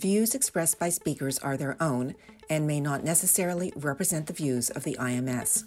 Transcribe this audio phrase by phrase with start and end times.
[0.00, 2.14] views expressed by speakers are their own
[2.48, 5.64] and may not necessarily represent the views of the IMS.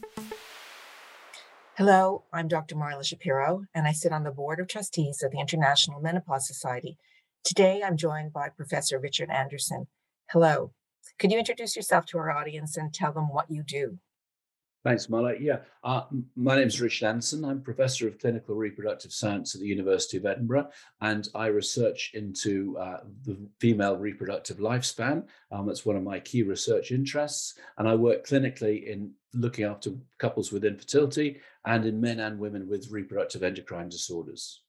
[1.77, 2.75] Hello, I'm Dr.
[2.75, 6.97] Marla Shapiro, and I sit on the Board of Trustees of the International Menopause Society.
[7.43, 9.87] Today, I'm joined by Professor Richard Anderson.
[10.31, 10.71] Hello.
[11.19, 13.99] Could you introduce yourself to our audience and tell them what you do?
[14.83, 15.37] Thanks, Marla.
[15.39, 16.03] Yeah, uh,
[16.35, 17.45] my name is Richard Anderson.
[17.45, 22.77] I'm Professor of Clinical Reproductive Science at the University of Edinburgh, and I research into
[22.77, 25.25] uh, the female reproductive lifespan.
[25.53, 27.53] Um, that's one of my key research interests.
[27.77, 32.67] And I work clinically in looking after couples with infertility and in men and women
[32.67, 34.63] with reproductive endocrine disorders.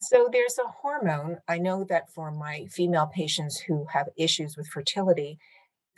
[0.00, 1.38] So there's a hormone.
[1.48, 5.38] I know that for my female patients who have issues with fertility,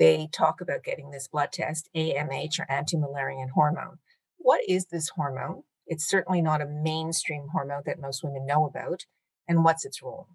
[0.00, 3.98] they talk about getting this blood test, AMH or anti Mullerian hormone.
[4.38, 5.62] What is this hormone?
[5.86, 9.04] It's certainly not a mainstream hormone that most women know about.
[9.46, 10.28] And what's its role?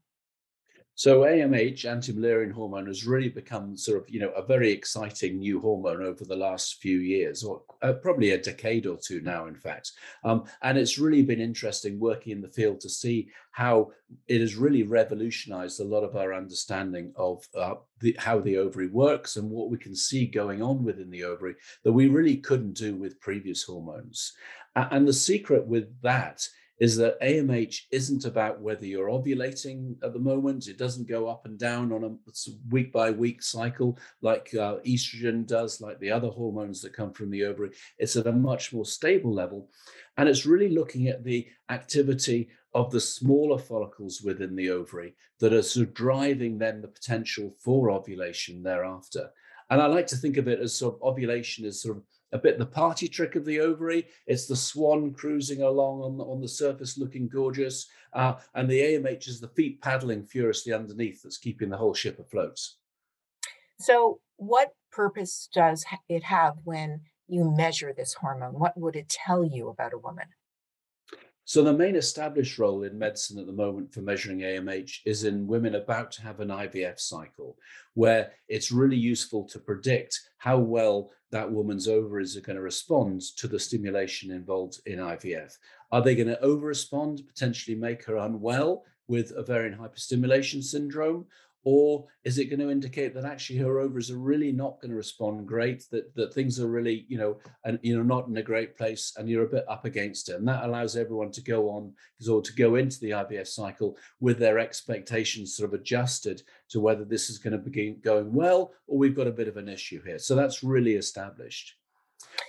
[0.98, 5.60] So AMH, anti-Mullerian hormone, has really become sort of, you know, a very exciting new
[5.60, 9.55] hormone over the last few years, or uh, probably a decade or two now, in
[9.55, 9.91] fact.
[10.24, 13.91] Um, and it's really been interesting working in the field to see how
[14.29, 18.87] it has really revolutionized a lot of our understanding of uh, the, how the ovary
[18.87, 22.74] works and what we can see going on within the ovary that we really couldn't
[22.74, 24.32] do with previous hormones.
[24.77, 26.48] And the secret with that
[26.79, 30.68] is that AMH isn't about whether you're ovulating at the moment.
[30.68, 32.31] It doesn't go up and down on a
[32.70, 37.29] week by week cycle like uh, estrogen does, like the other hormones that come from
[37.29, 37.71] the ovary.
[37.98, 39.70] It's at a much more stable level.
[40.18, 45.53] And it's really looking at the activity of the smaller follicles within the ovary that
[45.53, 49.29] are sort of driving then the potential for ovulation thereafter.
[49.70, 52.03] And I like to think of it as sort of ovulation as sort of
[52.35, 54.05] a bit the party trick of the ovary.
[54.27, 57.87] It's the swan cruising along on the, on the surface looking gorgeous.
[58.11, 62.19] Uh, and the AMH is the feet paddling furiously underneath that's keeping the whole ship
[62.19, 62.59] afloat.
[63.79, 68.59] So, what purpose does it have when you measure this hormone?
[68.59, 70.28] What would it tell you about a woman?
[71.45, 75.47] So, the main established role in medicine at the moment for measuring AMH is in
[75.47, 77.57] women about to have an IVF cycle,
[77.94, 83.22] where it's really useful to predict how well that woman's ovaries are going to respond
[83.35, 85.57] to the stimulation involved in IVF.
[85.91, 91.25] Are they going to over respond, potentially make her unwell with ovarian hyperstimulation syndrome?
[91.66, 94.96] Or is it going to indicate that actually her ovaries are really not going to
[94.96, 98.44] respond great that that things are really you know and you know not in a
[98.44, 100.36] great place and you're a bit up against it?
[100.36, 101.92] And that allows everyone to go on
[102.30, 107.04] or to go into the ivf cycle with their expectations sort of adjusted to whether
[107.04, 110.02] this is going to begin going well or we've got a bit of an issue
[110.04, 110.20] here.
[110.20, 111.75] So that's really established.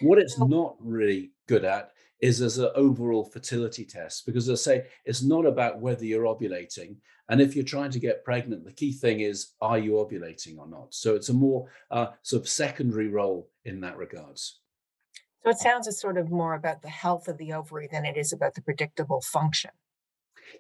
[0.03, 4.63] What it's not really good at is as an overall fertility test because as I
[4.63, 6.97] say it's not about whether you're ovulating
[7.29, 10.69] and if you're trying to get pregnant the key thing is are you ovulating or
[10.69, 10.95] not?
[10.95, 14.61] So it's a more uh, sort of secondary role in that regards.
[15.43, 18.17] So it sounds as sort of more about the health of the ovary than it
[18.17, 19.71] is about the predictable function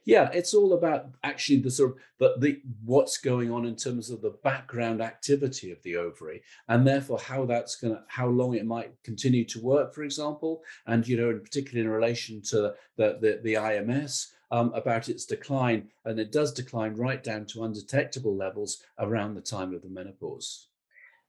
[0.05, 4.11] yeah it's all about actually the sort of the, the what's going on in terms
[4.11, 8.55] of the background activity of the ovary and therefore how that's going to how long
[8.55, 12.75] it might continue to work for example and you know in particular in relation to
[12.97, 17.65] the the, the ims um, about its decline and it does decline right down to
[17.65, 20.69] undetectable levels around the time of the menopause.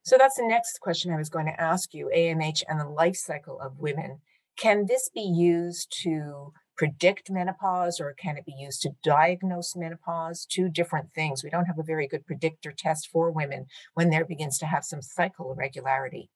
[0.03, 3.15] So that's the next question i was going to ask you amh and the life
[3.15, 4.19] cycle of women.
[4.57, 10.45] Can this be used to predict menopause or can it be used to diagnose menopause?
[10.45, 11.43] Two different things.
[11.43, 13.65] We don't have a very good predictor test for women
[13.95, 16.29] when there begins to have some cycle irregularity.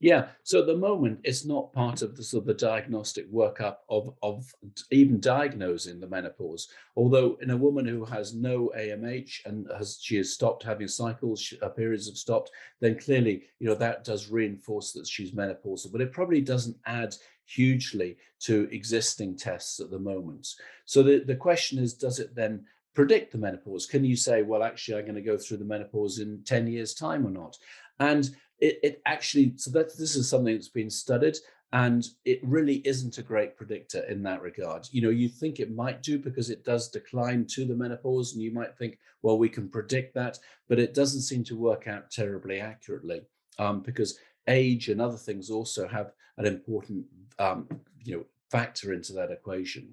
[0.00, 3.76] Yeah, so at the moment, it's not part of the sort of the diagnostic workup
[3.88, 4.44] of, of
[4.90, 6.68] even diagnosing the menopause.
[6.94, 11.40] Although in a woman who has no AMH and has she has stopped having cycles,
[11.40, 12.50] she, her periods have stopped,
[12.80, 15.90] then clearly you know that does reinforce that she's menopausal.
[15.90, 17.14] But it probably doesn't add
[17.46, 20.48] hugely to existing tests at the moment.
[20.84, 23.86] So the, the question is, does it then predict the menopause?
[23.86, 26.94] Can you say, well, actually, I'm going to go through the menopause in 10 years'
[26.94, 27.56] time or not?
[28.00, 31.36] And it, it actually, so that this is something that's been studied
[31.74, 34.86] and it really isn't a great predictor in that regard.
[34.92, 38.40] You know, you think it might do because it does decline to the menopause, and
[38.40, 40.38] you might think, well, we can predict that,
[40.68, 43.22] but it doesn't seem to work out terribly accurately
[43.58, 44.16] um, because
[44.48, 47.04] age and other things also have an important
[47.38, 47.68] um,
[48.04, 49.92] you know factor into that equation.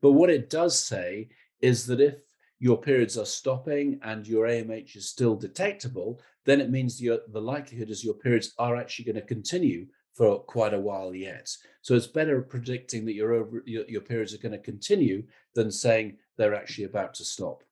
[0.00, 1.28] But what it does say
[1.60, 2.16] is that if
[2.58, 7.90] your periods are stopping and your AMH is still detectable, then it means the likelihood
[7.90, 11.50] is your periods are actually going to continue for quite a while yet.
[11.82, 15.24] So it's better predicting that your, over, your, your periods are going to continue
[15.54, 17.64] than saying they're actually about to stop.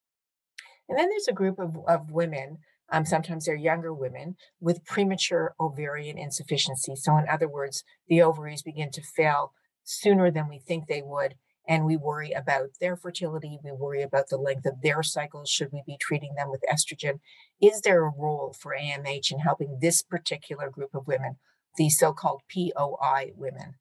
[0.88, 2.58] And then there's a group of, of women,
[2.92, 6.94] um, sometimes they're younger women, with premature ovarian insufficiency.
[6.94, 9.52] So, in other words, the ovaries begin to fail
[9.82, 11.34] sooner than we think they would.
[11.66, 13.58] And we worry about their fertility.
[13.64, 15.48] We worry about the length of their cycles.
[15.48, 17.20] Should we be treating them with estrogen?
[17.60, 21.36] Is there a role for AMH in helping this particular group of women,
[21.76, 23.76] the so called POI women?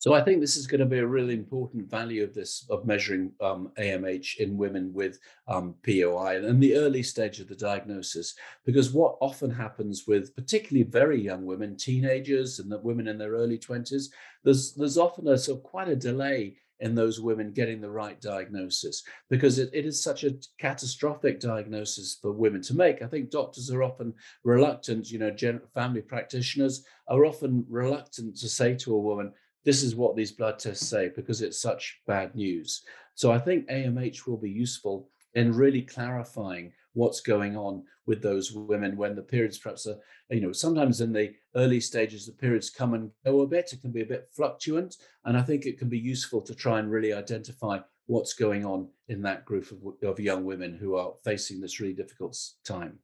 [0.00, 2.86] So I think this is going to be a really important value of this of
[2.86, 5.18] measuring um, AMH in women with
[5.48, 8.34] um, POI and the early stage of the diagnosis,
[8.64, 13.32] because what often happens with particularly very young women, teenagers, and the women in their
[13.32, 14.10] early twenties,
[14.44, 18.20] there's there's often a sort of quite a delay in those women getting the right
[18.20, 23.02] diagnosis because it, it is such a catastrophic diagnosis for women to make.
[23.02, 25.34] I think doctors are often reluctant, you know,
[25.74, 29.32] family practitioners are often reluctant to say to a woman,
[29.68, 32.84] this is what these blood tests say because it's such bad news.
[33.14, 38.50] So I think AMH will be useful in really clarifying what's going on with those
[38.50, 39.98] women when the periods perhaps are,
[40.30, 43.70] you know, sometimes in the early stages, the periods come and go a bit.
[43.74, 44.96] It can be a bit fluctuant.
[45.26, 48.88] And I think it can be useful to try and really identify what's going on
[49.08, 53.00] in that group of, of young women who are facing this really difficult time.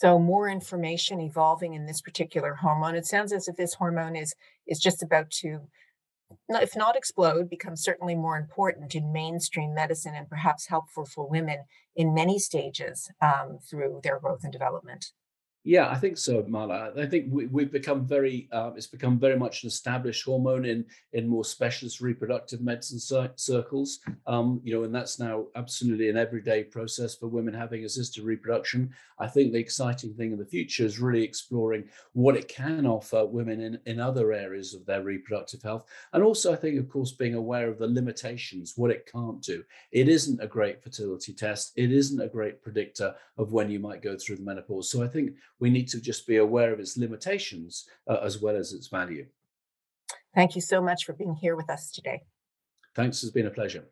[0.00, 2.94] So more information evolving in this particular hormone.
[2.94, 4.32] It sounds as if this hormone is
[4.64, 5.62] is just about to,
[6.50, 11.64] if not explode, become certainly more important in mainstream medicine and perhaps helpful for women
[11.96, 15.06] in many stages um, through their growth and development.
[15.64, 16.96] Yeah, I think so, Marla.
[16.98, 20.84] I think we, have become very, uh, it's become very much an established hormone in
[21.12, 23.98] in more specialist reproductive medicine cir- circles.
[24.26, 28.90] Um, you know, and that's now absolutely an everyday process for women having assisted reproduction.
[29.18, 33.26] I think the exciting thing in the future is really exploring what it can offer
[33.26, 35.84] women in, in other areas of their reproductive health.
[36.12, 39.64] And also, I think, of course, being aware of the limitations, what it can't do.
[39.90, 44.02] It isn't a great fertility test, it isn't a great predictor of when you might
[44.02, 44.90] go through the menopause.
[44.90, 48.56] So I think we need to just be aware of its limitations uh, as well
[48.56, 49.26] as its value.
[50.34, 52.22] Thank you so much for being here with us today.
[52.94, 53.84] Thanks, it's been a pleasure.